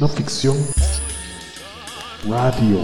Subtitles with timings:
[0.00, 0.56] No ficción.
[2.28, 2.80] Radio.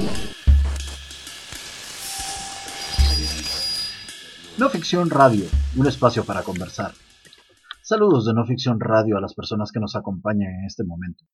[4.56, 5.46] No Ficción Radio,
[5.76, 6.92] un espacio para conversar.
[7.82, 11.24] Saludos de No Ficción Radio a las personas que nos acompañan en este momento.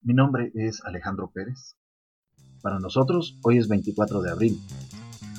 [0.00, 1.76] Mi nombre es Alejandro Pérez.
[2.62, 4.62] Para nosotros, hoy es 24 de abril.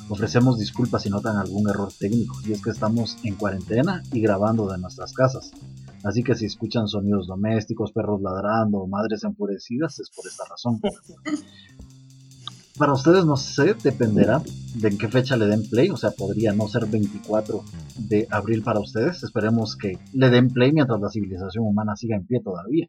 [0.10, 4.68] Ofrecemos disculpas si notan algún error técnico, y es que estamos en cuarentena y grabando
[4.68, 5.52] de nuestras casas.
[6.04, 10.80] Así que si escuchan sonidos domésticos, perros ladrando madres enfurecidas, es por esta razón.
[12.78, 14.42] Para ustedes, no sé, dependerá
[14.76, 15.90] de en qué fecha le den play.
[15.90, 17.62] O sea, podría no ser 24
[17.98, 19.22] de abril para ustedes.
[19.22, 22.88] Esperemos que le den play mientras la civilización humana siga en pie todavía.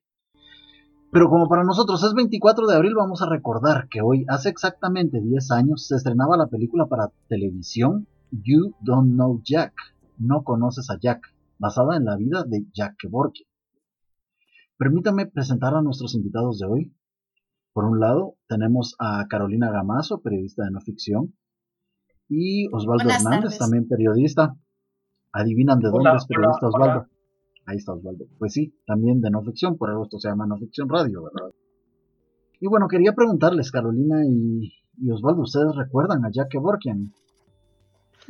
[1.11, 5.21] Pero como para nosotros es 24 de abril, vamos a recordar que hoy, hace exactamente
[5.21, 9.73] 10 años, se estrenaba la película para televisión You Don't Know Jack.
[10.19, 13.47] No conoces a Jack, basada en la vida de Jack Kevorkian.
[14.79, 16.97] Permítame presentar a nuestros invitados de hoy.
[17.75, 21.35] Por un lado, tenemos a Carolina Gamazo, periodista de no ficción,
[22.29, 23.59] y Osvaldo Buenas Hernández, tardes.
[23.59, 24.57] también periodista.
[25.33, 26.99] Adivinan de dónde Hola, es periodista hola, Osvaldo.
[27.01, 27.11] hola.
[27.67, 28.25] Ahí está Osvaldo.
[28.39, 31.51] Pues sí, también de no ficción, por algo esto se llama no ficción radio, ¿verdad?
[32.59, 37.13] Y bueno, quería preguntarles, Carolina y, y Osvaldo, ¿ustedes recuerdan a Jack Kevorkian?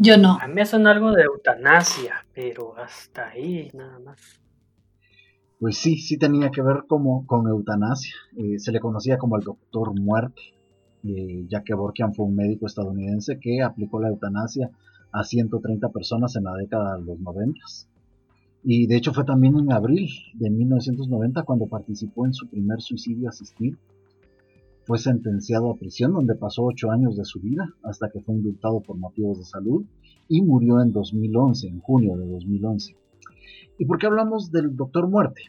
[0.03, 0.39] Yo no.
[0.41, 4.41] A mí me suena algo de eutanasia, pero hasta ahí nada más.
[5.59, 8.15] Pues sí, sí tenía que ver como, con eutanasia.
[8.39, 10.41] Eh, se le conocía como el Doctor Muerte.
[11.05, 14.71] Eh, Jack Kevorkian fue un médico estadounidense que aplicó la eutanasia
[15.13, 17.61] a 130 personas en la década de los 90.
[18.65, 23.29] Y de hecho fue también en abril de 1990 cuando participó en su primer suicidio
[23.29, 23.77] asistido.
[24.91, 28.81] Fue sentenciado a prisión donde pasó 8 años de su vida hasta que fue indultado
[28.81, 29.85] por motivos de salud
[30.29, 32.97] y murió en 2011, en junio de 2011.
[33.79, 35.43] ¿Y por qué hablamos del Doctor Muerte?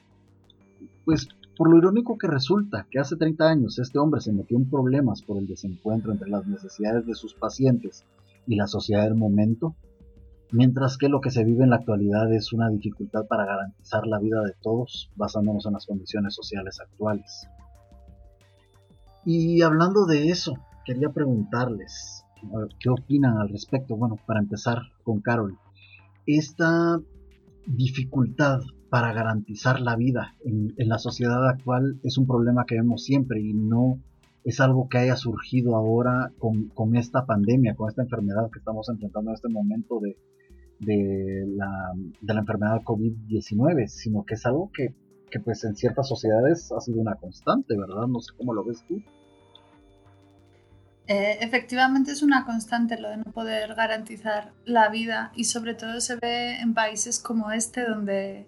[1.05, 4.69] Pues por lo irónico que resulta que hace 30 años este hombre se metió en
[4.69, 8.05] problemas por el desencuentro entre las necesidades de sus pacientes
[8.45, 9.73] y la sociedad del momento,
[10.51, 14.19] mientras que lo que se vive en la actualidad es una dificultad para garantizar la
[14.19, 17.47] vida de todos basándonos en las condiciones sociales actuales.
[19.25, 20.55] Y hablando de eso,
[20.85, 22.25] quería preguntarles
[22.79, 23.95] qué opinan al respecto.
[23.95, 25.57] Bueno, para empezar con Carol,
[26.25, 26.99] esta
[27.67, 33.39] dificultad para garantizar la vida en, la sociedad actual es un problema que vemos siempre
[33.39, 33.99] y no
[34.43, 39.29] es algo que haya surgido ahora con, esta pandemia, con esta enfermedad que estamos enfrentando
[39.29, 40.17] en este momento de,
[40.79, 44.95] de, la, de la enfermedad COVID-19, sino que es algo que,
[45.31, 48.07] que pues en ciertas sociedades ha sido una constante, ¿verdad?
[48.07, 49.01] No sé cómo lo ves tú.
[51.07, 55.99] Eh, efectivamente es una constante lo de no poder garantizar la vida y sobre todo
[55.99, 58.47] se ve en países como este donde,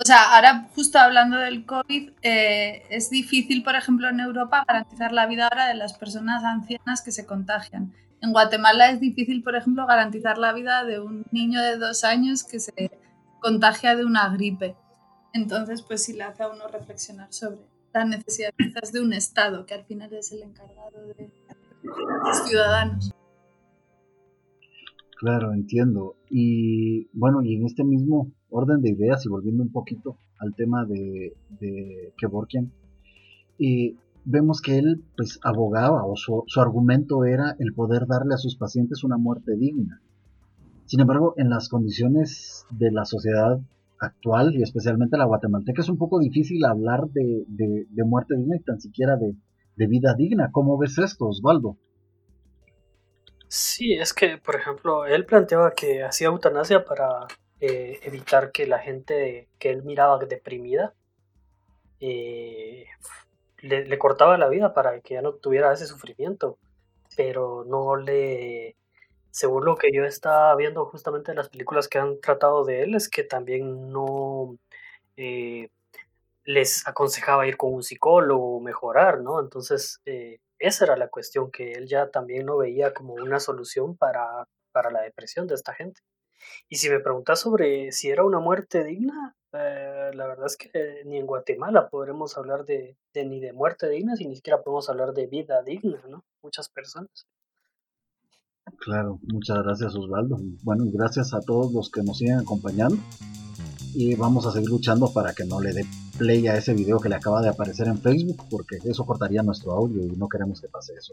[0.00, 5.12] o sea, ahora justo hablando del COVID, eh, es difícil, por ejemplo, en Europa garantizar
[5.12, 7.92] la vida ahora de las personas ancianas que se contagian.
[8.20, 12.42] En Guatemala es difícil, por ejemplo, garantizar la vida de un niño de dos años
[12.44, 12.90] que se
[13.40, 14.76] contagia de una gripe.
[15.32, 17.58] Entonces, pues sí le hace a uno reflexionar sobre
[17.92, 18.52] la necesidad
[18.92, 21.30] de un Estado que al final es el encargado de
[21.82, 23.12] los ciudadanos.
[25.18, 26.16] Claro, entiendo.
[26.28, 30.84] Y bueno, y en este mismo orden de ideas y volviendo un poquito al tema
[30.84, 32.72] de, de Kevorkian,
[34.24, 38.56] vemos que él pues abogaba o su, su argumento era el poder darle a sus
[38.56, 40.00] pacientes una muerte digna.
[40.86, 43.60] Sin embargo, en las condiciones de la sociedad
[44.02, 48.62] actual y especialmente la guatemalteca es un poco difícil hablar de, de, muerte digna y
[48.62, 49.34] tan siquiera de,
[49.76, 50.50] de vida digna.
[50.52, 51.76] ¿Cómo ves esto, Osvaldo?
[53.48, 57.26] Sí, es que, por ejemplo, él planteaba que hacía eutanasia para
[57.60, 60.94] eh, evitar que la gente que él miraba deprimida
[62.00, 62.86] eh,
[63.58, 66.58] le, le cortaba la vida para que ya no tuviera ese sufrimiento,
[67.16, 68.76] pero no le,
[69.32, 72.94] según lo que yo estaba viendo justamente en las películas que han tratado de él,
[72.94, 74.58] es que también no
[75.16, 75.70] eh,
[76.44, 79.40] les aconsejaba ir con un psicólogo o mejorar, ¿no?
[79.40, 83.96] Entonces, eh, esa era la cuestión que él ya también no veía como una solución
[83.96, 86.02] para, para la depresión de esta gente.
[86.68, 91.02] Y si me preguntas sobre si era una muerte digna, eh, la verdad es que
[91.06, 95.12] ni en Guatemala podremos hablar de, de ni de muerte digna, ni siquiera podemos hablar
[95.14, 96.24] de vida digna, ¿no?
[96.42, 97.26] Muchas personas.
[98.78, 100.38] Claro, muchas gracias Osvaldo.
[100.62, 102.96] Bueno, gracias a todos los que nos siguen acompañando.
[103.94, 105.84] Y vamos a seguir luchando para que no le dé
[106.16, 109.72] play a ese video que le acaba de aparecer en Facebook, porque eso cortaría nuestro
[109.72, 111.12] audio y no queremos que pase eso.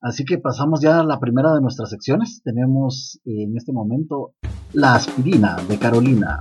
[0.00, 2.42] Así que pasamos ya a la primera de nuestras secciones.
[2.42, 4.34] Tenemos eh, en este momento
[4.72, 6.38] la aspirina de Carolina.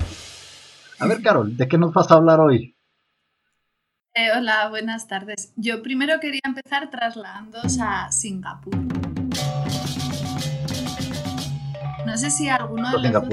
[0.99, 2.77] A ver, Carol, ¿de qué nos vas a hablar hoy?
[4.13, 5.53] Eh, hola, buenas tardes.
[5.57, 9.04] Yo primero quería empezar trasladándoos a Singapur.
[12.15, 13.25] No sé si alguno de los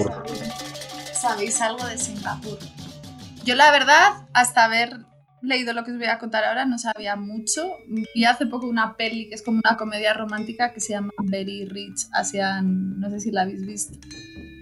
[1.12, 2.58] sabéis algo de Singapur.
[3.44, 5.06] Yo la verdad, hasta haber
[5.40, 7.62] leído lo que os voy a contar ahora, no sabía mucho.
[7.86, 11.64] Vi hace poco una peli que es como una comedia romántica que se llama Very
[11.66, 13.96] Rich Asian, no sé si la habéis visto,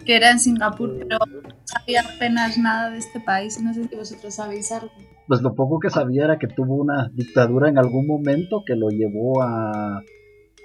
[0.05, 3.59] que era en Singapur, pero no sabía apenas nada de este país.
[3.63, 4.93] No sé si vosotros sabéis algo.
[5.29, 8.91] Pues lo poco que sabía era que tuvo una dictadura en algún momento que lo
[8.91, 10.03] llevó a,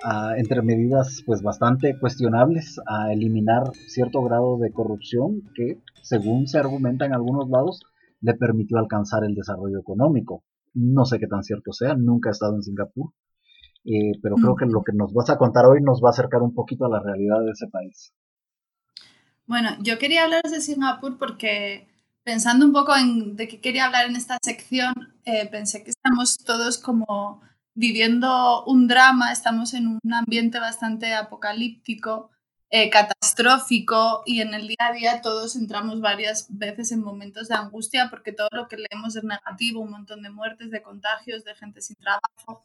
[0.07, 6.59] a entre medidas pues bastante cuestionables a eliminar cierto grado de corrupción que según se
[6.59, 7.81] argumenta en algunos lados
[8.21, 10.43] le permitió alcanzar el desarrollo económico.
[10.75, 13.13] No sé qué tan cierto sea, nunca he estado en Singapur,
[13.83, 16.43] eh, pero creo que lo que nos vas a contar hoy nos va a acercar
[16.43, 18.13] un poquito a la realidad de ese país.
[19.47, 21.87] Bueno, yo quería hablaros de Singapur porque
[22.23, 24.93] pensando un poco en de qué quería hablar en esta sección,
[25.25, 27.41] eh, pensé que estamos todos como
[27.75, 32.31] viviendo un drama, estamos en un ambiente bastante apocalíptico
[32.71, 37.55] eh, catastrófico y en el día a día todos entramos varias veces en momentos de
[37.55, 41.55] angustia porque todo lo que leemos es negativo, un montón de muertes, de contagios, de
[41.55, 42.63] gente sin trabajo.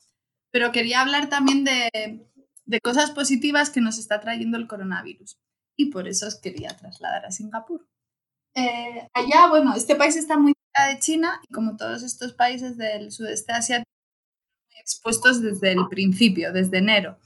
[0.50, 2.26] Pero quería hablar también de,
[2.64, 5.36] de cosas positivas que nos está trayendo el coronavirus
[5.76, 7.86] y por eso os quería trasladar a Singapur.
[8.54, 12.76] Eh, allá, bueno, este país está muy cerca de China y como todos estos países
[12.76, 13.89] del sudeste asiático,
[14.92, 17.18] expuestos desde el principio, desde enero.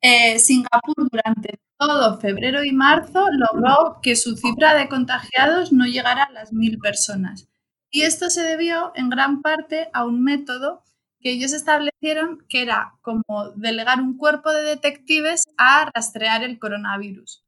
[0.00, 6.24] Eh, Singapur durante todo febrero y marzo logró que su cifra de contagiados no llegara
[6.24, 7.48] a las mil personas.
[7.90, 10.82] Y esto se debió en gran parte a un método
[11.20, 13.24] que ellos establecieron que era como
[13.56, 17.44] delegar un cuerpo de detectives a rastrear el coronavirus.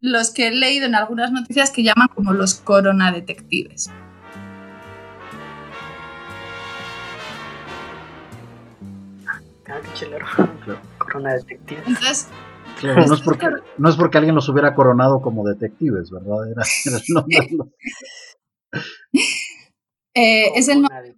[0.00, 3.90] Los que he leído en algunas noticias que llaman como los coronadetectives.
[9.70, 10.48] Ah,
[10.98, 11.86] Corona detectives.
[11.86, 12.28] Entonces,
[12.82, 13.46] no, es porque,
[13.78, 16.50] no es porque alguien los hubiera coronado como detectives, ¿verdad?
[16.50, 17.48] Era, el nombre.
[20.14, 21.16] Eh, es, el nombre,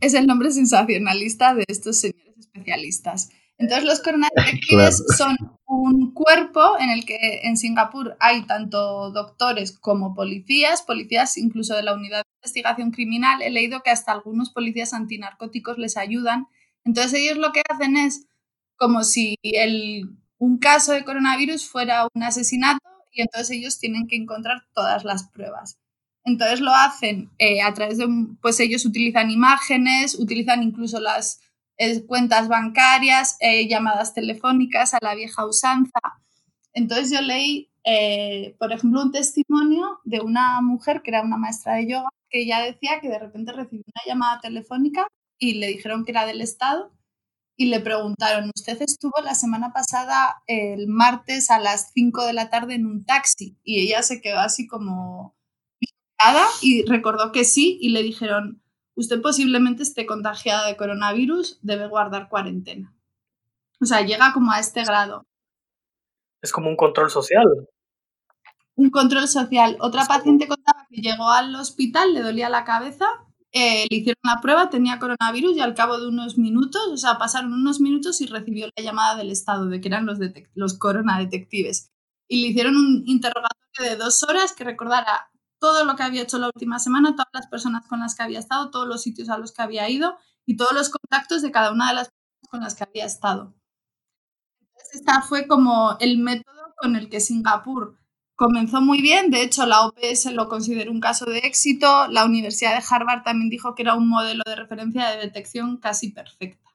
[0.00, 3.30] es, el nombre sensacionalista de estos señores especialistas.
[3.58, 5.36] Entonces, los coronadetectives son
[5.66, 11.82] un cuerpo en el que en Singapur hay tanto doctores como policías, policías incluso de
[11.82, 13.42] la unidad de investigación criminal.
[13.42, 16.48] He leído que hasta algunos policías antinarcóticos les ayudan.
[16.84, 18.26] Entonces, ellos lo que hacen es
[18.76, 20.08] como si el
[20.42, 22.80] un caso de coronavirus fuera un asesinato
[23.12, 25.78] y entonces ellos tienen que encontrar todas las pruebas.
[26.24, 28.08] Entonces lo hacen eh, a través de,
[28.40, 31.40] pues ellos utilizan imágenes, utilizan incluso las
[31.78, 36.00] eh, cuentas bancarias, eh, llamadas telefónicas a la vieja usanza.
[36.72, 37.70] Entonces yo leí,
[38.58, 42.60] por ejemplo, un testimonio de una mujer que era una maestra de yoga, que ella
[42.60, 45.06] decía que de repente recibió una llamada telefónica
[45.42, 46.92] y le dijeron que era del Estado
[47.56, 52.48] y le preguntaron, ¿usted estuvo la semana pasada el martes a las 5 de la
[52.48, 53.58] tarde en un taxi?
[53.64, 55.36] Y ella se quedó así como
[56.60, 58.62] y recordó que sí y le dijeron,
[58.94, 62.94] usted posiblemente esté contagiada de coronavirus, debe guardar cuarentena.
[63.80, 65.26] O sea, llega como a este grado.
[66.40, 67.68] Es como un control social.
[68.76, 69.76] Un control social.
[69.80, 73.06] Otra paciente contaba que llegó al hospital, le dolía la cabeza
[73.52, 77.18] eh, le hicieron la prueba, tenía coronavirus y al cabo de unos minutos, o sea,
[77.18, 80.18] pasaron unos minutos y recibió la llamada del Estado de que eran los,
[80.54, 81.90] los coronadetectives.
[82.28, 86.38] Y le hicieron un interrogatorio de dos horas que recordara todo lo que había hecho
[86.38, 89.38] la última semana, todas las personas con las que había estado, todos los sitios a
[89.38, 92.60] los que había ido y todos los contactos de cada una de las personas con
[92.60, 93.54] las que había estado.
[94.60, 98.01] Entonces, esta fue como el método con el que Singapur
[98.36, 102.76] comenzó muy bien, de hecho la OPS lo consideró un caso de éxito, la Universidad
[102.76, 106.70] de Harvard también dijo que era un modelo de referencia de detección casi perfecta.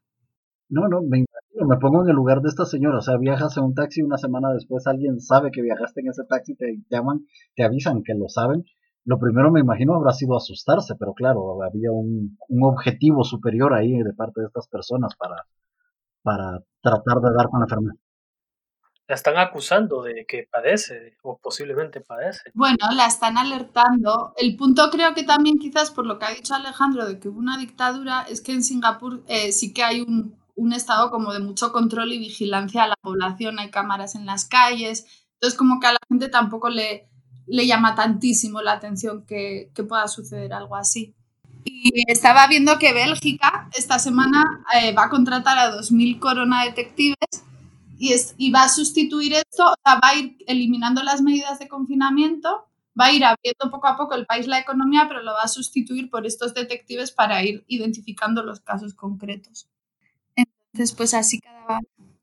[0.70, 3.56] No, no, me imagino, me pongo en el lugar de esta señora, o sea, viajas
[3.58, 7.26] en un taxi una semana después alguien sabe que viajaste en ese taxi, te llaman,
[7.56, 8.66] te avisan que lo saben.
[9.06, 13.94] Lo primero me imagino habrá sido asustarse, pero claro, había un, un objetivo superior ahí
[13.94, 15.46] de parte de estas personas para,
[16.22, 17.96] para tratar de dar con la enfermedad
[19.08, 22.52] la están acusando de que padece o posiblemente padece.
[22.54, 24.34] Bueno, la están alertando.
[24.38, 27.40] El punto creo que también quizás por lo que ha dicho Alejandro de que hubo
[27.40, 31.40] una dictadura es que en Singapur eh, sí que hay un, un, estado como de
[31.40, 35.88] mucho control y vigilancia a la población, hay cámaras en las calles, entonces como que
[35.88, 37.08] a la gente tampoco le,
[37.46, 41.14] le llama tantísimo la atención que, que pueda suceder algo así.
[41.64, 47.47] Y estaba viendo que Bélgica esta semana eh, va a contratar a 2.000 corona detectives
[47.98, 51.60] y, es, y va a sustituir esto, o sea, va a ir eliminando las medidas
[51.60, 52.68] de confinamiento,
[53.00, 55.48] va a ir abriendo poco a poco el país la economía, pero lo va a
[55.48, 59.70] sustituir por estos detectives para ir identificando los casos concretos.
[60.36, 61.40] Entonces, pues así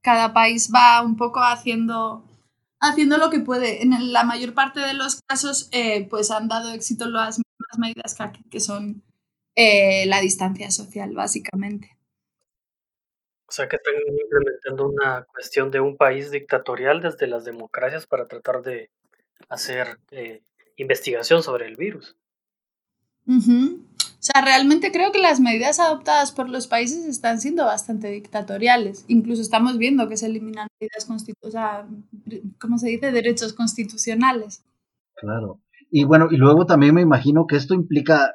[0.00, 2.24] cada, país va un poco haciendo,
[2.80, 3.82] haciendo lo que puede.
[3.82, 8.14] En la mayor parte de los casos, eh, pues han dado éxito las mismas medidas
[8.14, 9.02] que aquí, son
[9.56, 11.93] eh, la distancia social, básicamente.
[13.54, 18.26] O sea que están implementando una cuestión de un país dictatorial desde las democracias para
[18.26, 18.90] tratar de
[19.48, 20.42] hacer eh,
[20.74, 22.16] investigación sobre el virus.
[23.28, 23.30] O
[24.18, 29.04] sea, realmente creo que las medidas adoptadas por los países están siendo bastante dictatoriales.
[29.06, 31.86] Incluso estamos viendo que se eliminan medidas constitucionales,
[32.58, 33.12] ¿cómo se dice?
[33.12, 34.64] Derechos constitucionales.
[35.14, 35.60] Claro.
[35.92, 38.34] Y bueno, y luego también me imagino que esto implica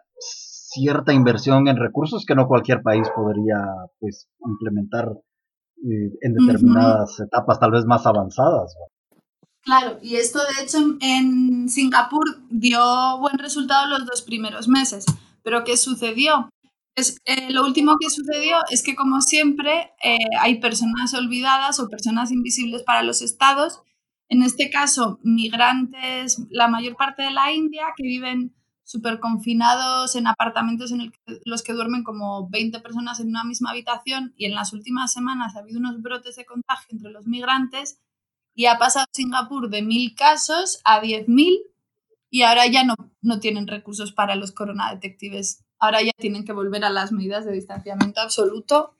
[0.72, 3.58] cierta inversión en recursos que no cualquier país podría
[4.00, 5.10] pues implementar
[5.78, 8.76] eh, en determinadas etapas tal vez más avanzadas.
[9.62, 15.06] Claro, y esto de hecho en Singapur dio buen resultado los dos primeros meses
[15.44, 16.50] pero ¿qué sucedió?
[16.96, 21.90] Es, eh, lo último que sucedió es que, como siempre, eh, hay personas olvidadas o
[21.90, 23.82] personas invisibles para los estados.
[24.28, 28.54] En este caso, migrantes, la mayor parte de la India, que viven
[28.90, 31.14] súper confinados en apartamentos en
[31.46, 35.56] los que duermen como 20 personas en una misma habitación y en las últimas semanas
[35.56, 38.00] ha habido unos brotes de contagio entre los migrantes
[38.56, 41.60] y ha pasado Singapur de 1.000 casos a 10.000
[42.32, 45.64] y ahora ya no, no tienen recursos para los coronadetectives.
[45.78, 48.96] Ahora ya tienen que volver a las medidas de distanciamiento absoluto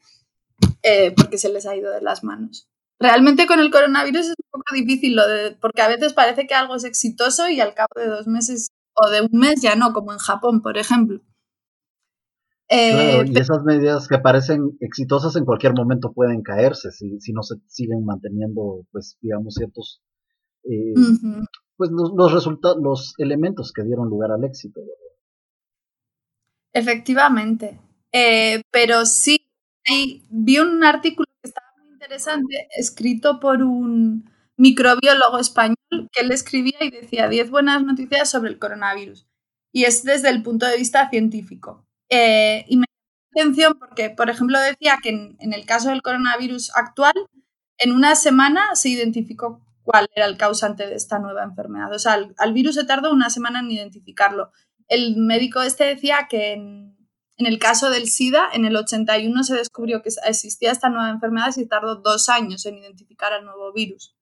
[0.84, 2.70] eh, porque se les ha ido de las manos.
[3.00, 6.54] Realmente con el coronavirus es un poco difícil lo de, porque a veces parece que
[6.54, 8.70] algo es exitoso y al cabo de dos meses
[9.02, 11.22] o de un mes ya no, como en Japón, por ejemplo.
[12.72, 17.42] Eh, y esas medidas que parecen exitosas en cualquier momento pueden caerse si, si no
[17.42, 20.04] se siguen manteniendo, pues, digamos, ciertos
[20.64, 20.94] eh,
[21.78, 24.82] pues los, los resultados, los elementos que dieron lugar al éxito.
[26.74, 27.80] Efectivamente.
[28.12, 29.40] Eh, pero sí,
[30.30, 34.30] vi un artículo que estaba muy interesante, escrito por un
[34.60, 35.78] microbiólogo español,
[36.12, 39.28] que él escribía y decía 10 buenas noticias sobre el coronavirus.
[39.72, 41.88] Y es desde el punto de vista científico.
[42.10, 42.86] Eh, y me
[43.36, 47.14] atención porque, por ejemplo, decía que en, en, el caso del coronavirus actual,
[47.78, 51.92] en una semana se identificó cuál era el causante de esta nueva enfermedad.
[51.92, 54.52] O sea, al, virus se tardó una semana en identificarlo.
[54.88, 56.96] El médico este decía que en,
[57.38, 61.66] el caso del SIDA, en el 81 se descubrió que existía esta nueva enfermedad y
[61.66, 64.16] tardó dos años en identificar al nuevo virus.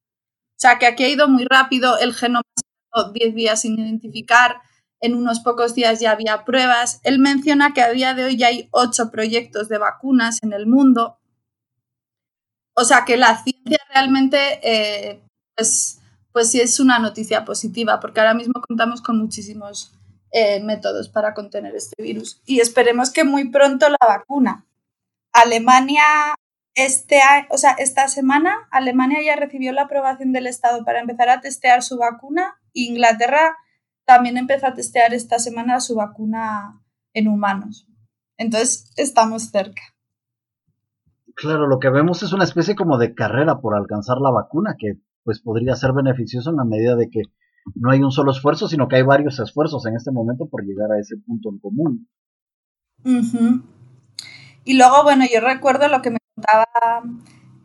[0.57, 3.77] O sea, que aquí ha ido muy rápido, el genoma se tardó 10 días sin
[3.77, 4.61] identificar,
[4.99, 6.99] en unos pocos días ya había pruebas.
[7.03, 10.65] Él menciona que a día de hoy ya hay ocho proyectos de vacunas en el
[10.65, 11.19] mundo.
[12.73, 15.23] O sea, que la ciencia realmente eh,
[15.55, 15.99] pues,
[16.31, 19.93] pues sí es una noticia positiva, porque ahora mismo contamos con muchísimos
[20.31, 22.41] eh, métodos para contener este virus.
[22.45, 24.65] Y esperemos que muy pronto la vacuna.
[25.33, 26.03] Alemania,
[26.77, 27.19] este,
[27.50, 31.81] o sea, esta semana, Alemania ya recibió la aprobación del Estado para empezar a testear
[31.81, 32.53] su vacuna.
[32.72, 33.57] Inglaterra
[34.05, 36.79] también empezó a testear esta semana su vacuna
[37.13, 37.88] en humanos.
[38.38, 39.81] Entonces, estamos cerca.
[41.34, 45.00] Claro, lo que vemos es una especie como de carrera por alcanzar la vacuna, que
[45.24, 47.24] pues podría ser beneficioso en la medida de que
[47.74, 50.91] no hay un solo esfuerzo, sino que hay varios esfuerzos en este momento por llegar
[50.91, 52.07] a ese punto en común.
[54.63, 56.16] Y luego, bueno, yo recuerdo lo que me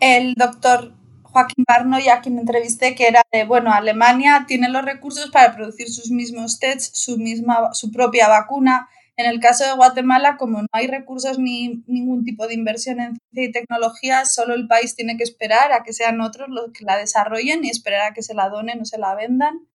[0.01, 5.31] el doctor Joaquín Barno, ya quien entrevisté, que era de, bueno, Alemania tiene los recursos
[5.31, 10.37] para producir sus mismos tests, su, misma, su propia vacuna, en el caso de Guatemala,
[10.39, 14.67] como no hay recursos ni ningún tipo de inversión en ciencia y tecnología, solo el
[14.67, 18.15] país tiene que esperar a que sean otros los que la desarrollen y esperar a
[18.15, 19.69] que se la donen o se la vendan.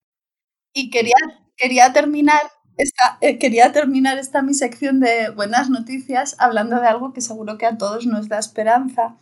[0.73, 1.15] Y quería,
[1.57, 2.41] quería, terminar,
[2.77, 7.57] esta, eh, quería terminar esta mi sección de buenas noticias hablando de algo que seguro
[7.57, 9.17] que a todos nos da esperanza.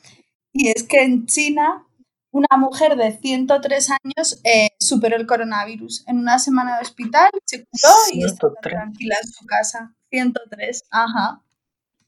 [0.51, 1.85] Y es que en China
[2.33, 6.03] una mujer de 103 años eh, superó el coronavirus.
[6.07, 9.93] En una semana de hospital se curó y está tranquila en su casa.
[10.09, 11.41] 103, ajá.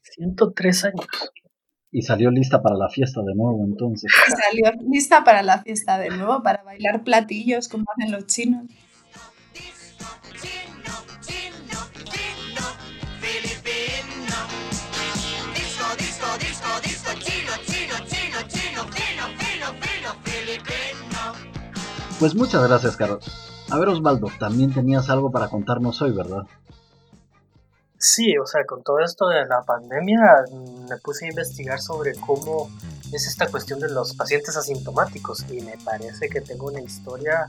[0.02, 1.06] 103 años.
[1.92, 4.12] Y salió lista para la fiesta de nuevo, entonces.
[4.12, 8.64] Y salió lista para la fiesta de nuevo, para bailar platillos como hacen los chinos.
[22.18, 23.30] Pues muchas gracias, Carlos.
[23.70, 26.44] A ver, Osvaldo, también tenías algo para contarnos hoy, ¿verdad?
[27.98, 30.44] Sí, o sea, con todo esto de la pandemia
[30.88, 32.70] me puse a investigar sobre cómo
[33.12, 37.48] es esta cuestión de los pacientes asintomáticos y me parece que tengo una historia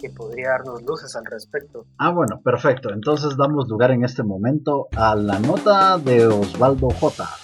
[0.00, 1.84] que podría darnos luces al respecto.
[1.98, 2.92] Ah, bueno, perfecto.
[2.92, 7.24] Entonces damos lugar en este momento a la nota de Osvaldo J.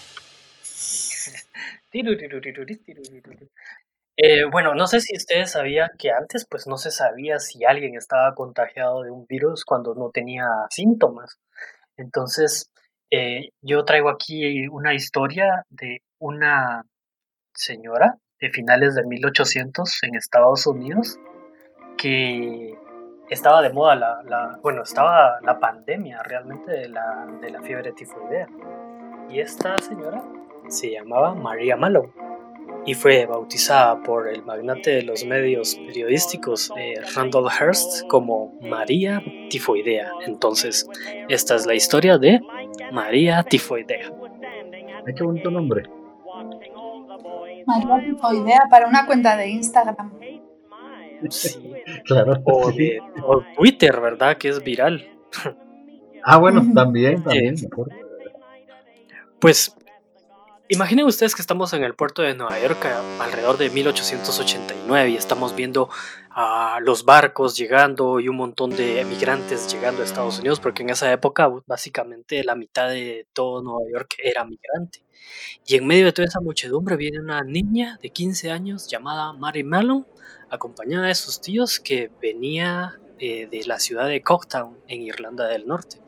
[4.16, 7.96] Eh, bueno, no sé si ustedes sabían que antes pues no se sabía si alguien
[7.96, 11.38] estaba contagiado de un virus cuando no tenía síntomas.
[11.96, 12.70] Entonces,
[13.10, 16.84] eh, yo traigo aquí una historia de una
[17.54, 21.18] señora de finales de 1800 en Estados Unidos
[21.98, 22.78] que
[23.30, 27.92] estaba de moda la, la bueno, estaba la pandemia realmente de la, de la fiebre
[27.92, 28.48] tifoidea.
[29.28, 30.22] Y esta señora
[30.68, 32.12] se llamaba María Malone
[32.86, 39.22] y fue bautizada por el magnate de los medios periodísticos eh, Randall Hearst como María
[39.48, 40.10] Tifoidea.
[40.26, 40.88] Entonces,
[41.28, 42.40] esta es la historia de
[42.92, 44.10] María Tifoidea.
[45.06, 45.84] Ay, qué bonito nombre.
[47.66, 50.12] María Tifoidea para una cuenta de Instagram.
[51.30, 51.60] Sí.
[52.06, 52.42] Claro.
[52.44, 54.36] O, de, o Twitter, ¿verdad?
[54.38, 55.06] Que es viral.
[56.22, 57.54] Ah, bueno, también, también.
[57.62, 57.90] mejor.
[59.38, 59.76] Pues
[60.68, 65.16] imaginen ustedes que estamos en el puerto de Nueva York a- alrededor de 1889 y
[65.16, 65.88] estamos viendo
[66.30, 70.90] a los barcos llegando y un montón de emigrantes llegando a Estados Unidos, porque en
[70.90, 75.04] esa época básicamente la mitad de todo Nueva York era migrante.
[75.66, 79.64] Y en medio de toda esa muchedumbre viene una niña de 15 años llamada Mary
[79.64, 80.04] Malone,
[80.50, 85.66] acompañada de sus tíos que venía eh, de la ciudad de Cocktown en Irlanda del
[85.66, 86.00] Norte.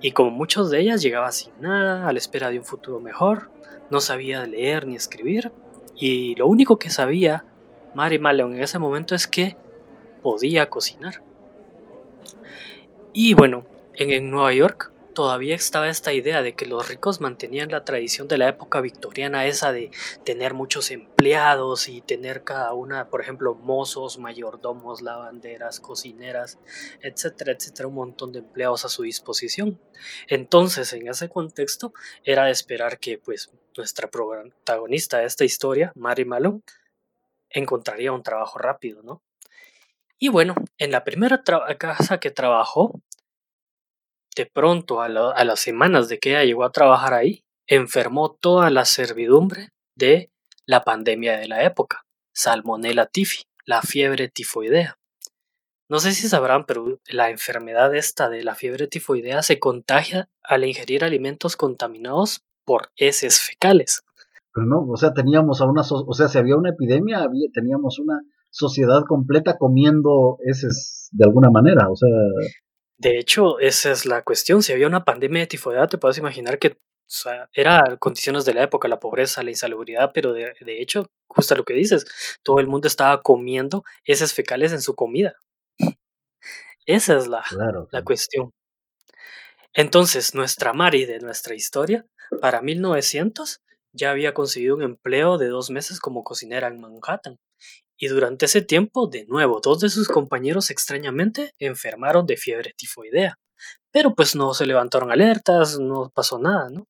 [0.00, 3.50] Y como muchos de ellas llegaba sin nada, a la espera de un futuro mejor,
[3.90, 5.52] no sabía leer ni escribir,
[5.94, 7.44] y lo único que sabía
[7.94, 9.56] Mary Malone en ese momento es que
[10.22, 11.22] podía cocinar.
[13.12, 17.70] Y bueno, en, en Nueva York todavía estaba esta idea de que los ricos mantenían
[17.70, 19.90] la tradición de la época victoriana, esa de
[20.24, 26.58] tener muchos empleados y tener cada una, por ejemplo, mozos, mayordomos, lavanderas, cocineras,
[27.00, 29.80] etcétera, etcétera, un montón de empleados a su disposición.
[30.28, 36.24] Entonces, en ese contexto, era de esperar que, pues, nuestra protagonista de esta historia, Mary
[36.24, 36.62] Malone,
[37.50, 39.22] encontraría un trabajo rápido, ¿no?
[40.18, 41.42] Y bueno, en la primera
[41.78, 43.00] casa que trabajó,
[44.34, 48.84] de pronto, a las semanas de que ella llegó a trabajar ahí, enfermó toda la
[48.84, 50.30] servidumbre de
[50.66, 54.98] la pandemia de la época, Salmonella tifi, la fiebre tifoidea.
[55.88, 60.64] No sé si sabrán, pero la enfermedad esta de la fiebre tifoidea se contagia al
[60.64, 64.02] ingerir alimentos contaminados por heces fecales.
[64.52, 67.48] Pero no, o sea, teníamos a una, so- o sea, si había una epidemia, había,
[67.54, 72.08] teníamos una sociedad completa comiendo heces de alguna manera, o sea,
[72.98, 74.62] De hecho, esa es la cuestión.
[74.62, 78.54] Si había una pandemia de tifoidea, te puedes imaginar que o sea, era condiciones de
[78.54, 82.04] la época, la pobreza, la insalubridad, pero de, de hecho, justo lo que dices,
[82.42, 85.36] todo el mundo estaba comiendo heces fecales en su comida.
[86.86, 87.82] Esa es la, claro.
[87.82, 88.04] la claro.
[88.04, 88.52] cuestión.
[89.78, 92.06] Entonces, nuestra Mari de nuestra historia,
[92.40, 93.60] para 1900,
[93.92, 97.38] ya había conseguido un empleo de dos meses como cocinera en Manhattan.
[97.98, 103.38] Y durante ese tiempo, de nuevo, dos de sus compañeros extrañamente enfermaron de fiebre tifoidea.
[103.92, 106.86] Pero pues no se levantaron alertas, no pasó nada, ¿no?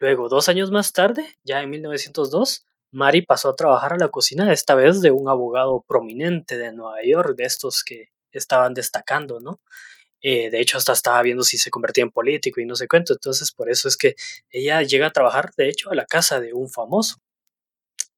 [0.00, 4.50] Luego, dos años más tarde, ya en 1902, Mari pasó a trabajar a la cocina,
[4.54, 9.60] esta vez de un abogado prominente de Nueva York, de estos que estaban destacando, ¿no?
[10.26, 13.12] Eh, de hecho, hasta estaba viendo si se convertía en político y no sé cuánto.
[13.12, 14.16] Entonces, por eso es que
[14.50, 17.16] ella llega a trabajar, de hecho, a la casa de un famoso.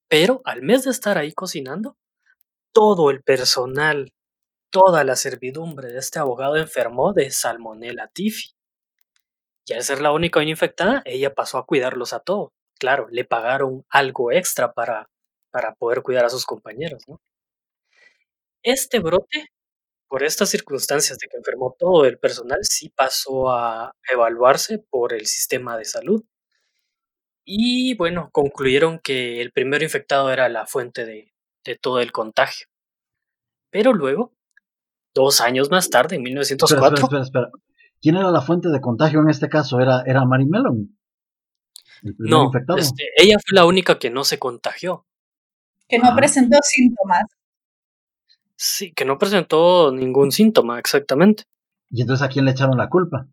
[0.08, 1.96] Pero al mes de estar ahí cocinando,
[2.72, 4.12] todo el personal,
[4.70, 8.52] toda la servidumbre de este abogado enfermó de Salmonella tifi.
[9.66, 12.50] Y al ser la única infectada, ella pasó a cuidarlos a todos.
[12.78, 15.08] Claro, le pagaron algo extra para,
[15.50, 17.04] para poder cuidar a sus compañeros.
[18.62, 19.48] Este brote
[20.08, 25.26] por estas circunstancias de que enfermó todo el personal, sí pasó a evaluarse por el
[25.26, 26.24] sistema de salud.
[27.44, 31.32] Y bueno, concluyeron que el primero infectado era la fuente de,
[31.64, 32.66] de todo el contagio.
[33.70, 34.32] Pero luego,
[35.14, 37.50] dos años más tarde, en Espera, espera, 1904, espera, espera.
[38.00, 39.80] ¿Quién era la fuente de contagio en este caso?
[39.80, 40.96] ¿Era, era Mary Mellon?
[42.02, 42.78] ¿El primer no, infectado?
[42.78, 45.06] este, ella fue la única que no se contagió.
[45.88, 46.16] Que no Ajá.
[46.16, 47.24] presentó síntomas.
[48.56, 51.44] Sí, que no presentó ningún síntoma exactamente.
[51.90, 53.26] ¿Y entonces a quién le echaron la culpa?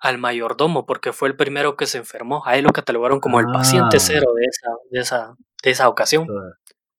[0.00, 2.46] Al mayordomo, porque fue el primero que se enfermó.
[2.46, 3.52] A él lo catalogaron como el Ah.
[3.52, 6.26] paciente cero de esa, de esa, de esa ocasión.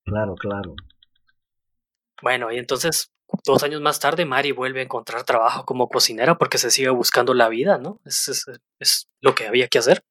[0.04, 0.74] Claro, claro.
[2.22, 3.10] Bueno, y entonces,
[3.46, 7.32] dos años más tarde, Mari vuelve a encontrar trabajo como cocinera porque se sigue buscando
[7.32, 8.00] la vida, ¿no?
[8.04, 8.44] Es, es,
[8.78, 10.04] es lo que había que hacer.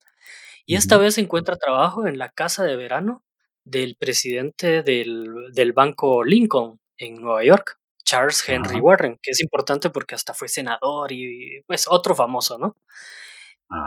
[0.65, 3.23] Y esta vez encuentra trabajo en la casa de verano
[3.63, 9.89] del presidente del, del banco Lincoln en Nueva York, Charles Henry Warren, que es importante
[9.89, 12.75] porque hasta fue senador y pues otro famoso, ¿no?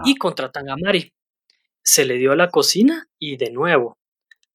[0.04, 1.12] Y contratan a Mari.
[1.82, 3.98] Se le dio a la cocina y de nuevo,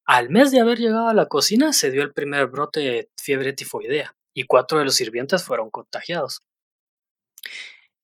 [0.05, 3.51] al mes de haber llegado a la cocina se dio el primer brote de fiebre
[3.51, 6.43] tifoidea y cuatro de los sirvientes fueron contagiados.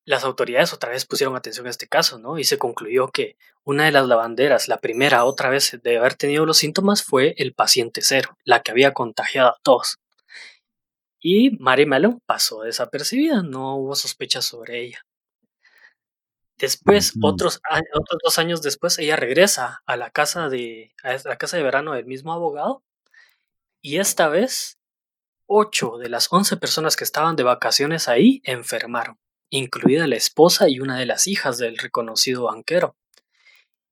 [0.06, 2.38] Las autoridades otra vez pusieron atención a este caso, ¿no?
[2.38, 6.46] Y se concluyó que una de las lavanderas, la primera otra vez de haber tenido
[6.46, 10.00] los síntomas, fue el paciente cero, la que había contagiado a todos.
[11.26, 15.06] Y Mary Mellon pasó desapercibida, no hubo sospechas sobre ella.
[16.58, 17.62] Después, otros,
[17.94, 21.94] otros dos años después, ella regresa a la casa de, a la casa de verano
[21.94, 22.84] del mismo abogado
[23.82, 24.80] y esta vez,
[25.46, 29.18] ocho de las once personas que estaban de vacaciones ahí enfermaron,
[29.50, 32.98] incluida la esposa y una de las hijas del reconocido banquero.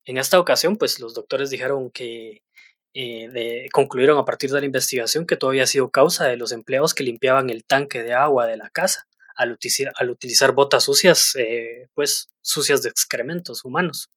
[0.04, 2.42] En esta ocasión, pues los doctores dijeron que
[2.94, 6.94] eh, concluyeron a partir de la investigación que todo había sido causa de los empleados
[6.94, 12.28] que limpiaban el tanque de agua de la casa al, utilizar, botas sucias, eh, pues
[12.42, 14.10] sucias de excrementos humanos.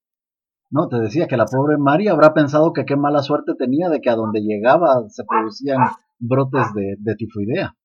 [0.69, 4.01] No, te decía que la pobre Mari habrá pensado que qué mala suerte tenía de
[4.01, 5.79] que a donde llegaba se producían
[6.19, 7.75] brotes de, de tifoidea.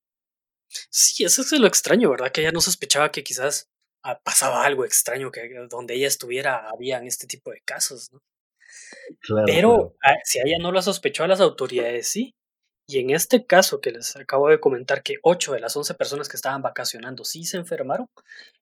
[0.68, 2.30] Sí, eso es lo extraño, ¿verdad?
[2.32, 3.70] Que ella no sospechaba que quizás
[4.02, 8.20] ah, pasaba algo extraño, que donde ella estuviera habían este tipo de casos, ¿no?
[9.46, 12.34] Pero ah, si ella no lo sospechó a las autoridades, sí.
[12.90, 16.28] Y en este caso que les acabo de comentar que 8 de las 11 personas
[16.28, 18.08] que estaban vacacionando sí se enfermaron,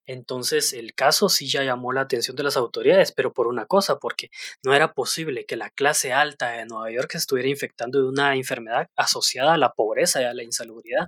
[0.05, 3.97] entonces el caso sí ya llamó la atención de las autoridades, pero por una cosa,
[3.97, 4.29] porque
[4.63, 8.87] no era posible que la clase alta de Nueva York estuviera infectando de una enfermedad
[8.95, 11.07] asociada a la pobreza y a la insalubridad.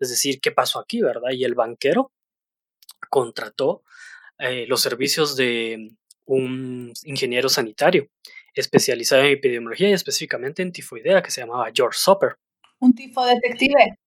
[0.00, 1.32] Es decir, ¿qué pasó aquí, verdad?
[1.32, 2.10] Y el banquero
[3.10, 3.82] contrató
[4.38, 5.90] eh, los servicios de
[6.24, 8.08] un ingeniero sanitario
[8.54, 12.36] especializado en epidemiología y específicamente en tifoidea que se llamaba George Soper.
[12.80, 13.98] Un tifo detective.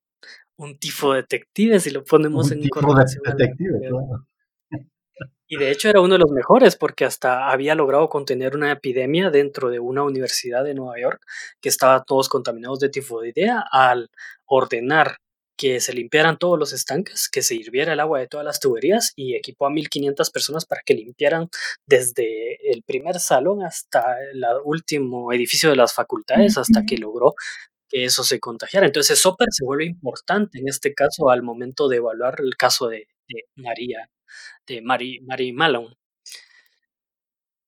[0.58, 4.26] Un tifo detective, si lo ponemos en tifo detective, claro.
[5.48, 9.30] Y de hecho era uno de los mejores porque hasta había logrado contener una epidemia
[9.30, 11.22] dentro de una universidad de Nueva York
[11.62, 14.10] que estaba todos contaminados de tifoidea al
[14.46, 15.18] ordenar
[15.58, 19.14] que se limpiaran todos los estanques, que se hirviera el agua de todas las tuberías
[19.16, 21.50] y equipó a 1500 personas para que limpiaran
[21.86, 27.36] desde el primer salón hasta el último edificio de las facultades hasta que logró
[27.90, 28.86] que eso se contagiara.
[28.88, 33.08] Entonces, Soper se vuelve importante en este caso al momento de evaluar el caso de,
[33.56, 34.10] María,
[34.68, 35.96] de Mary, Mary Malone.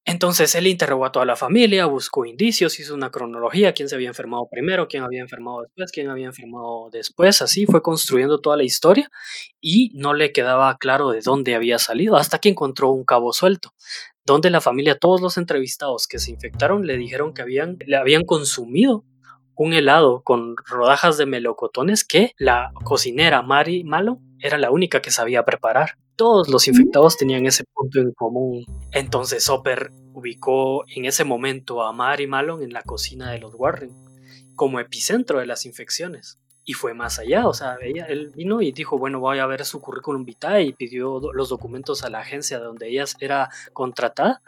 [0.10, 4.08] Entonces él interrogó a toda la familia, buscó indicios, hizo una cronología, quién se había
[4.08, 8.64] enfermado primero, quién había enfermado después, quién había enfermado después, así fue construyendo toda la
[8.64, 9.12] historia
[9.60, 13.74] y no le quedaba claro de dónde había salido hasta que encontró un cabo suelto,
[14.24, 18.24] donde la familia, todos los entrevistados que se infectaron le dijeron que habían, le habían
[18.24, 19.04] consumido
[19.56, 25.12] un helado con rodajas de melocotones que la cocinera Mary Malo era la única que
[25.12, 25.98] sabía preparar.
[26.18, 28.66] Todos los infectados tenían ese punto en común.
[28.92, 33.92] Entonces Soper ubicó en ese momento a Mary Malone en la cocina de los Warren
[34.56, 36.40] como epicentro de las infecciones.
[36.66, 39.64] Y fue más allá, o sea, ella, él vino y dijo, bueno, voy a ver
[39.64, 44.42] su currículum vitae y pidió los documentos a la agencia donde ella era contratada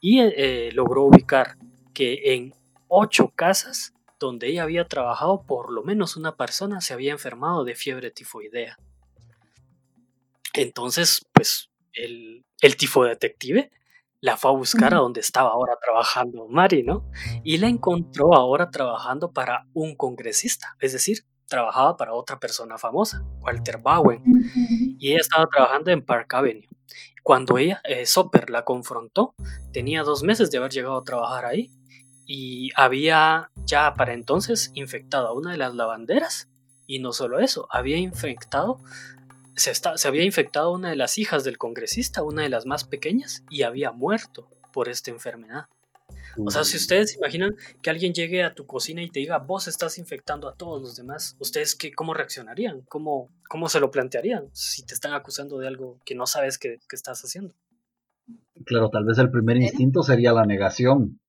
[0.00, 1.56] y eh, logró ubicar
[1.94, 2.52] que en
[2.88, 7.74] ocho casas donde ella había trabajado, por lo menos una persona se había enfermado de
[7.74, 8.76] fiebre tifoidea.
[10.54, 13.70] Entonces, pues, el, el tifodetective
[14.22, 17.10] la fue a buscar a donde estaba ahora trabajando Mari, ¿no?
[17.42, 23.24] Y la encontró ahora trabajando para un congresista, es decir, trabajaba para otra persona famosa,
[23.40, 24.22] Walter Bowen,
[24.98, 26.68] y ella estaba trabajando en Park Avenue.
[27.24, 29.34] Cuando ella, eh, Soper, la confrontó,
[29.72, 31.70] tenía dos meses de haber llegado a trabajar ahí
[32.24, 36.48] y había ya para entonces infectado a una de las lavanderas
[36.86, 38.78] y no solo eso, había infectado
[39.54, 42.84] se, se había infectado a una de las hijas del congresista, una de las más
[42.84, 45.66] pequeñas, y había muerto por esta enfermedad.
[46.38, 49.68] O sea, si ustedes imaginan que alguien llegue a tu cocina y te diga, vos
[49.68, 52.82] estás infectando a todos los demás, ¿ustedes qué, cómo reaccionarían?
[52.88, 56.78] ¿Cómo, ¿Cómo se lo plantearían si te están acusando de algo que no sabes que,
[56.88, 57.54] que estás haciendo?
[58.64, 61.20] Claro, tal vez el primer instinto sería la negación.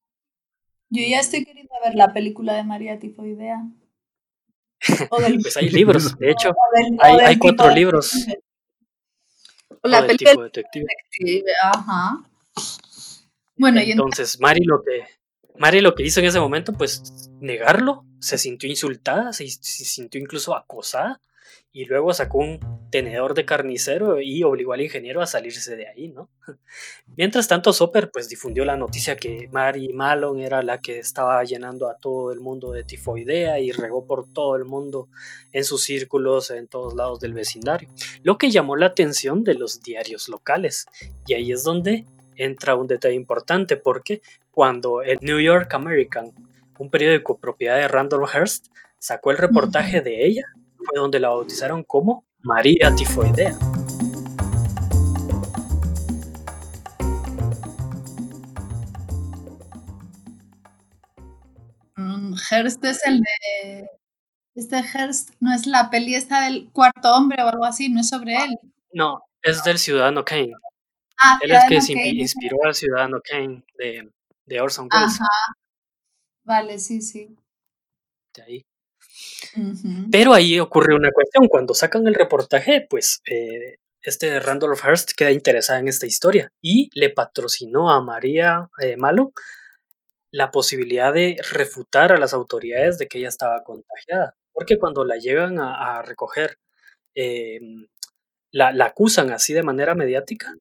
[0.89, 3.67] Yo ya estoy queriendo ver la película de María Tifoidea.
[5.41, 6.53] Pues hay libros, de hecho,
[6.99, 8.13] hay, cuatro libros.
[9.83, 10.85] la película detective.
[11.63, 12.23] Ajá.
[13.55, 15.05] Bueno, entonces, Mari lo que
[15.57, 20.55] Mari lo que hizo en ese momento, pues negarlo, se sintió insultada, se, sintió incluso
[20.55, 21.21] acosada
[21.71, 22.59] y luego sacó un
[22.91, 26.29] tenedor de carnicero y obligó al ingeniero a salirse de ahí, ¿no?
[27.17, 31.89] Mientras tanto, Soper pues difundió la noticia que Mary Malone era la que estaba llenando
[31.89, 35.09] a todo el mundo de tifoidea y regó por todo el mundo
[35.51, 37.89] en sus círculos en todos lados del vecindario,
[38.21, 40.85] lo que llamó la atención de los diarios locales.
[41.25, 46.31] Y ahí es donde entra un detalle importante porque cuando el New York American,
[46.77, 48.67] un periódico propiedad de Randall Hearst,
[48.99, 50.45] sacó el reportaje de ella,
[50.85, 53.57] fue donde la bautizaron como María Tifoidea.
[61.95, 63.87] Mm, Hearst es el de.
[64.55, 68.09] Este Hearst no es la peli esta del cuarto hombre o algo así, no es
[68.09, 68.55] sobre él.
[68.91, 70.51] No, es del Ciudadano Kane.
[71.19, 72.09] Ah, Él es que Kane.
[72.09, 74.11] inspiró al Ciudadano Kane de,
[74.45, 75.15] de Orson Welles.
[75.15, 75.27] Ajá.
[76.43, 77.35] Vale, sí, sí.
[78.35, 78.65] de ahí.
[80.11, 81.47] Pero ahí ocurre una cuestión.
[81.47, 86.89] Cuando sacan el reportaje, pues eh, este Randolph Hearst queda interesada en esta historia y
[86.93, 89.33] le patrocinó a María eh, Malo
[90.31, 94.35] la posibilidad de refutar a las autoridades de que ella estaba contagiada.
[94.51, 96.57] Porque cuando la llegan a, recoger,
[98.51, 100.55] la, la acusan así de manera mediática,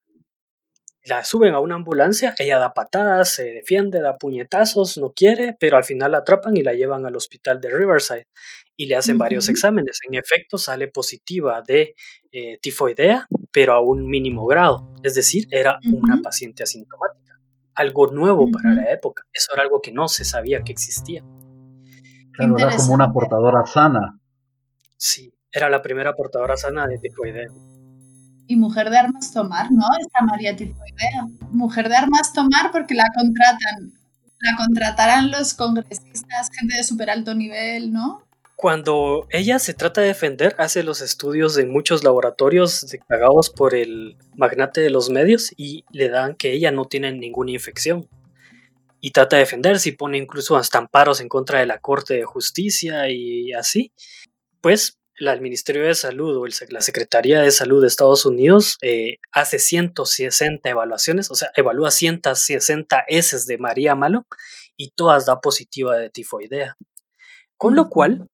[1.05, 5.77] la suben a una ambulancia, ella da patadas, se defiende, da puñetazos, no quiere, pero
[5.77, 8.29] al final la atrapan y la llevan al hospital de Riverside
[8.77, 9.99] y le hacen varios exámenes.
[10.09, 11.95] En efecto, sale positiva de
[12.31, 14.95] eh, tifoidea, pero a un mínimo grado.
[15.03, 17.39] Es decir, era una paciente asintomática.
[17.75, 19.25] Algo nuevo para la época.
[19.33, 21.25] Eso era algo que no se sabía que existía.
[22.33, 24.19] Claro, era como una portadora sana.
[24.97, 27.49] Sí, era la primera portadora sana de tifoidea.
[28.47, 29.87] Y mujer de armas tomar, ¿no?
[30.01, 31.27] Esta María Tifoidea.
[31.51, 33.93] Mujer de armas tomar porque la contratan.
[34.41, 38.25] La contratarán los congresistas, gente de súper alto nivel, ¿no?
[38.57, 43.75] Cuando ella se trata de defender, hace los estudios en muchos laboratorios de- pagados por
[43.75, 48.09] el magnate de los medios y le dan que ella no tiene ninguna infección.
[49.01, 52.25] Y trata de defenderse y pone incluso hasta amparos en contra de la Corte de
[52.25, 53.93] Justicia y así.
[54.61, 58.77] Pues la- el Ministerio de Salud o el la Secretaría de Salud de Estados Unidos
[58.83, 64.27] eh, hace 160 evaluaciones, o sea, evalúa 160 heces de María Malo
[64.77, 66.77] y todas da positiva de tifoidea.
[67.57, 68.29] Con lo cual,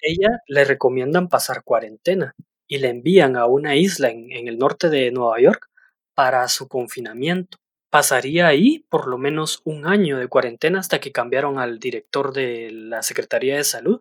[0.00, 2.34] ella le recomiendan pasar cuarentena
[2.66, 5.68] y le envían a una isla en, en el norte de Nueva York
[6.14, 7.58] para su confinamiento.
[7.90, 12.70] Pasaría ahí por lo menos un año de cuarentena hasta que cambiaron al director de
[12.72, 14.00] la Secretaría de Salud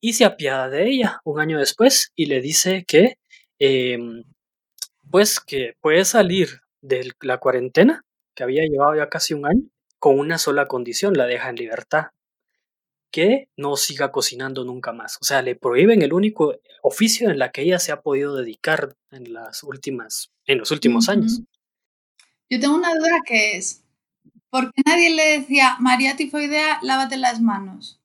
[0.00, 3.18] y se apiada de ella un año después y le dice que
[3.58, 4.24] em,
[5.10, 9.62] pues que puede salir de la cuarentena que había llevado ya casi un año
[9.98, 12.06] con una sola condición, la deja en libertad
[13.10, 15.16] que no siga cocinando nunca más.
[15.20, 18.94] O sea, le prohíben el único oficio en la que ella se ha podido dedicar
[19.10, 21.40] en las últimas, en los últimos años.
[22.50, 23.82] Yo tengo una duda que es,
[24.50, 27.97] ¿por qué nadie le decía, María Tifoidea, lávate las manos?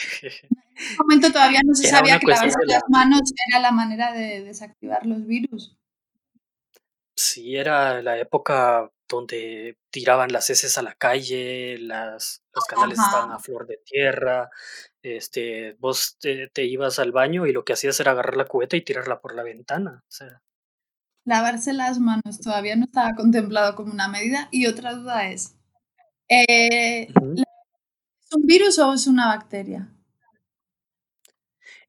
[0.80, 3.70] En ese momento todavía no se Era sabía que lavarse la- las manos era la
[3.70, 5.76] manera de desactivar los virus.
[7.16, 13.08] Sí, era la época donde tiraban las heces a la calle, las, los canales Ajá.
[13.08, 14.48] estaban a flor de tierra,
[15.02, 18.76] este, vos te, te ibas al baño y lo que hacías era agarrar la cubeta
[18.76, 20.02] y tirarla por la ventana.
[20.08, 20.40] O sea,
[21.26, 24.48] Lavarse las manos todavía no estaba contemplado como una medida.
[24.50, 25.54] Y otra duda es,
[26.28, 27.08] eh.
[27.08, 27.14] ¿es
[28.34, 29.88] un virus o es una bacteria?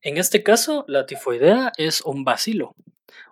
[0.02, 2.76] En este caso, la tifoidea es un bacilo.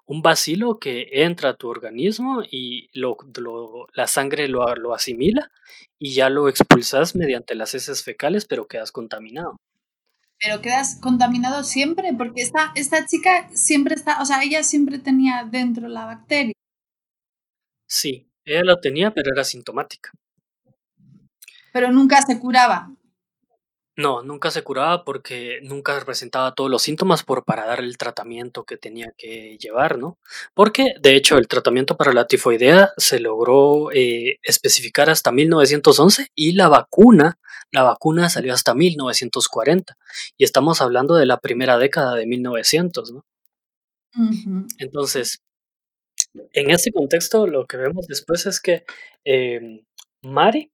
[0.05, 5.51] Un bacilo que entra a tu organismo y lo, lo- la sangre lo, lo asimila
[5.99, 9.57] y ya lo expulsas mediante las heces fecales, pero quedas contaminado.
[10.37, 15.47] Pero quedas contaminado siempre porque esta, esta chica siempre está, o sea, ella siempre tenía
[15.49, 16.51] dentro la bacteria.
[17.89, 20.11] Sí, ella lo tenía, pero era sintomática.
[21.71, 22.91] pero nunca se curaba.
[23.99, 28.63] No, nunca se curaba porque nunca presentaba todos los síntomas por para dar el tratamiento
[28.63, 30.17] que tenía que llevar, ¿no?
[30.53, 36.53] Porque, de hecho, el tratamiento para la tifoidea se logró eh, especificar hasta 1911 y
[36.53, 37.39] la vacuna,
[37.73, 39.97] la vacuna salió hasta 1940.
[40.37, 43.25] Y estamos hablando de la primera década de 1900, ¿no?
[44.77, 45.41] Entonces,
[46.53, 48.85] en ese contexto, lo que vemos después es que
[49.25, 49.83] eh,
[50.21, 50.71] Mari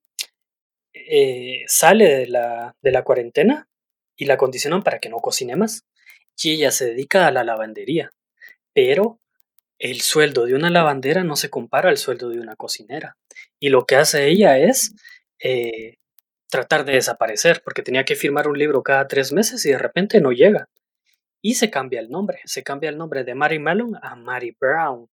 [0.95, 3.67] eh, sale de la, de la cuarentena
[4.15, 5.85] y la condicionan para que no cocine más.
[6.41, 8.11] Y ella se dedica a la lavandería.
[8.73, 9.19] Pero
[9.79, 13.17] el sueldo de una lavandera no se compara al sueldo de una cocinera.
[13.59, 14.95] Y lo que hace ella es
[15.39, 15.97] eh,
[16.49, 20.21] tratar de desaparecer, porque tenía que firmar un libro cada tres meses y de repente
[20.21, 20.69] no llega.
[21.41, 25.07] y se cambia el nombre, se cambia el nombre de Mary Mellon a Mary Brown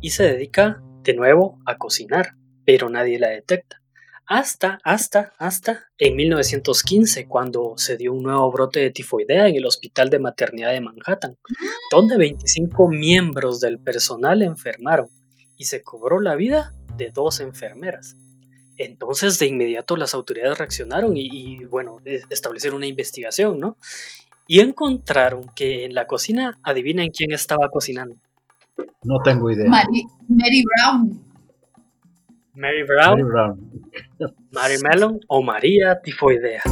[0.00, 3.82] y se dedica de nuevo a cocinar, pero nadie la detecta.
[4.30, 9.64] Hasta, hasta, hasta en 1915, cuando se dio un nuevo brote de tifoidea en el
[9.64, 11.38] Hospital de Maternidad de Manhattan,
[11.90, 15.08] donde 25 miembros del personal enfermaron
[15.56, 18.16] y se cobró la vida de dos enfermeras.
[18.76, 23.78] Entonces de inmediato las autoridades reaccionaron y, bueno, establecieron una investigación, ¿no?
[24.46, 28.16] Y encontraron que en la cocina, adivinen quién estaba cocinando.
[29.02, 29.68] No tengo idea.
[29.68, 31.27] Mary, Brown.
[32.58, 33.20] Mary Brown.
[33.20, 33.70] Mary Brown.
[34.50, 36.62] Mary Mellon o María Tifoidea.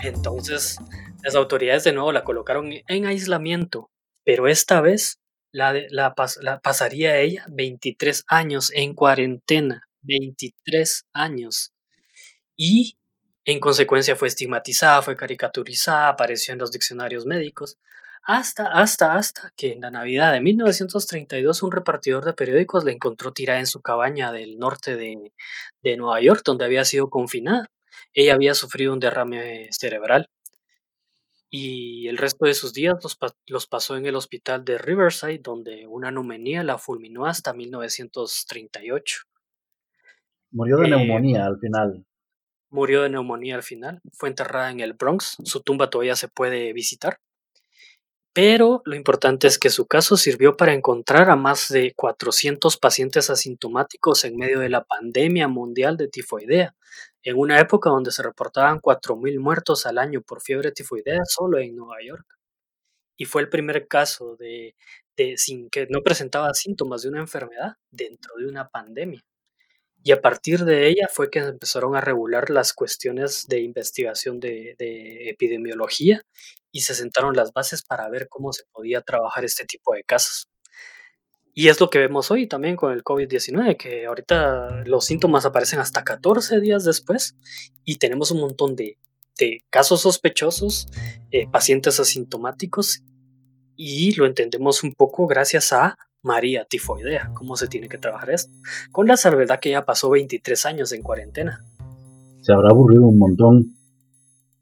[0.00, 0.76] Entonces,
[1.22, 3.90] las autoridades de nuevo la colocaron en aislamiento,
[4.22, 5.18] pero esta vez
[5.50, 6.14] la, la,
[6.62, 9.88] pasaría ella 23 años en cuarentena.
[10.02, 11.72] 23 años.
[12.54, 12.98] Y
[13.46, 17.78] en consecuencia fue estigmatizada, fue caricaturizada, apareció en los diccionarios médicos,
[18.22, 23.32] hasta, hasta, hasta que en la Navidad de 1932 un repartidor de periódicos la encontró
[23.32, 25.32] tirada en su cabaña del norte de,
[25.82, 27.70] de Nueva York, donde había sido confinada.
[28.12, 30.28] Ella había sufrido un derrame cerebral
[31.52, 32.96] y el resto de sus días
[33.48, 39.24] los, pasó en el hospital de Riverside, donde una neumonía la fulminó hasta 1938.
[40.52, 42.06] Murió de eh, neumonía al final.
[42.70, 44.00] Murió de neumonía al final.
[44.12, 45.38] Fue enterrada en el Bronx.
[45.44, 47.18] Su tumba todavía se puede visitar.
[48.32, 53.28] Pero lo importante es que su caso sirvió para encontrar a más de 400 pacientes
[53.28, 56.74] asintomáticos en medio de la pandemia mundial de tifoidea,
[57.24, 61.74] en una época donde se reportaban 4.000 muertos al año por fiebre tifoidea solo en
[61.74, 62.26] Nueva York.
[63.16, 64.76] Y fue el primer caso de,
[65.36, 69.22] sin que no presentaba síntomas de una enfermedad dentro de una pandemia.
[70.02, 74.76] Y a partir de ella fue que empezaron a regular las cuestiones de investigación de,
[75.28, 76.22] epidemiología
[76.72, 80.48] y se sentaron las bases para ver cómo se podía trabajar este tipo de casos.
[81.52, 85.80] Y es lo que vemos hoy también con el COVID-19, que ahorita los síntomas aparecen
[85.80, 87.36] hasta 14 días después
[87.84, 88.96] y tenemos un montón de,
[89.70, 90.86] casos sospechosos,
[91.30, 93.02] eh, pacientes asintomáticos
[93.74, 98.52] y lo entendemos un poco gracias a María Tifoidea, cómo se tiene que trabajar esto,
[98.92, 101.64] con la salvedad que ya pasó 23 años en cuarentena.
[102.42, 103.76] Se habrá aburrido un montón.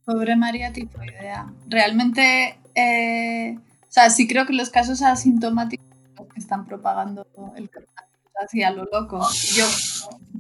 [0.05, 1.53] Pobre María Tifoidea.
[1.69, 5.87] Realmente, eh, o sea, sí creo que los casos asintomáticos
[6.33, 8.09] que están propagando el coronavirus
[8.43, 9.21] así a lo loco.
[9.55, 9.65] Yo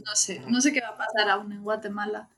[0.06, 2.28] no sé, no sé qué va a pasar aún en Guatemala.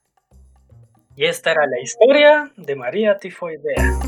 [1.16, 3.98] Y esta era la historia de María Tifoidea.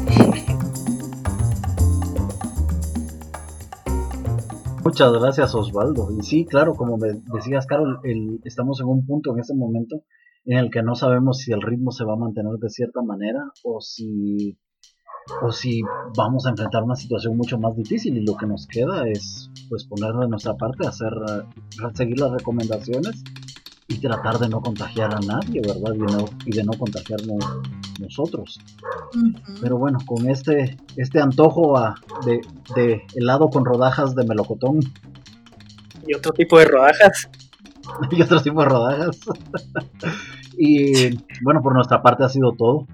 [4.84, 6.08] Muchas gracias Osvaldo.
[6.18, 8.00] Y sí, claro, como decías, Carol,
[8.44, 10.02] estamos en un punto en este momento
[10.44, 13.44] en el que no sabemos si el ritmo se va a mantener de cierta manera
[13.62, 14.58] o si
[15.40, 15.82] o si
[16.16, 19.84] vamos a enfrentar una situación mucho más difícil y lo que nos queda es pues
[19.84, 21.12] poner de nuestra parte, hacer
[21.94, 23.22] seguir las recomendaciones
[23.92, 26.26] y tratar de no contagiar a nadie, ¿verdad?
[26.46, 27.44] Y, de no contagiarnos
[28.00, 28.58] nosotros.
[29.60, 31.78] Pero bueno, con este, este antojo
[32.24, 32.40] de,
[32.74, 34.80] de, helado con rodajas de melocotón.
[36.06, 37.28] Y otro tipo de rodajas.
[38.10, 39.20] y otro tipo de rodajas.
[40.58, 42.86] y bueno, por nuestra parte ha sido todo.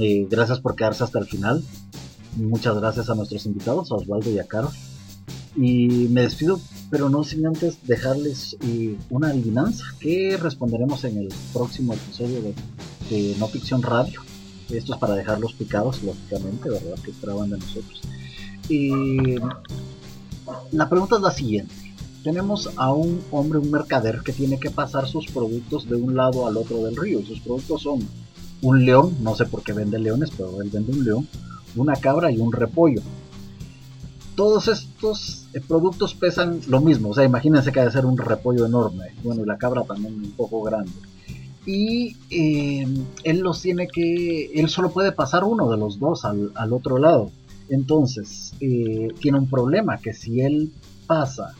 [0.00, 1.62] Eh, gracias por quedarse hasta el final.
[2.36, 4.70] Muchas gracias a nuestros invitados, a Osvaldo y a Caro.
[5.60, 11.28] Y me despido, pero no sin antes dejarles eh, una adivinanza que responderemos en el
[11.52, 12.40] próximo episodio
[13.10, 14.22] de, No Ficción Radio.
[14.70, 16.94] Esto es para dejarlos picados, lógicamente, ¿verdad?
[17.04, 18.00] Que esperaban de nosotros.
[18.68, 19.36] Y
[20.70, 21.74] la pregunta es la siguiente.
[22.22, 26.46] Tenemos a un hombre, un mercader, que tiene que pasar sus productos de un lado
[26.46, 27.18] al otro del río.
[27.18, 28.06] Y sus productos son
[28.62, 31.28] un león, no sé por qué vende leones, pero él vende un león,
[31.74, 33.02] una cabra y un repollo.
[34.36, 38.18] Todos estos eh, productos pesan lo mismo, o sea, imagínense que ha de ser un
[38.18, 40.92] repollo enorme, bueno, y la cabra también un poco grande.
[41.66, 46.72] Y em, él los tiene que, él solo puede pasar uno de los dos al,
[46.72, 47.30] otro lado.
[47.68, 50.72] Entonces, eh, tiene un problema, que si él
[51.06, 51.52] pasa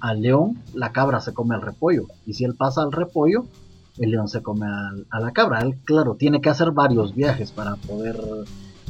[0.00, 2.08] al león, la cabra se come al repollo.
[2.26, 3.46] Y si él pasa al repollo,
[3.98, 5.60] el león se come a, la cabra.
[5.60, 8.20] Él, claro, tiene que hacer varios viajes para poder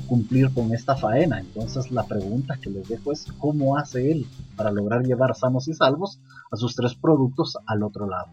[0.09, 1.39] cumplir con esta faena.
[1.39, 5.75] Entonces la pregunta que les dejo es cómo hace él para lograr llevar sanos y
[5.75, 8.33] salvos a sus tres productos al otro lado.